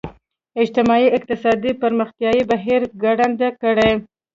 اجتماعي 0.61 1.07
اقتصادي 1.17 1.71
پرمختیايي 1.83 2.41
بهیر 2.51 2.81
ګړندی 3.03 3.49
کړي. 3.61 3.91